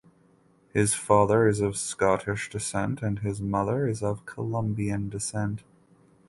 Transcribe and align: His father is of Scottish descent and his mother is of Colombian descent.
His 0.73 0.95
father 0.95 1.47
is 1.47 1.61
of 1.61 1.77
Scottish 1.77 2.49
descent 2.49 3.03
and 3.03 3.19
his 3.19 3.39
mother 3.39 3.87
is 3.87 4.01
of 4.01 4.25
Colombian 4.25 5.09
descent. 5.09 5.61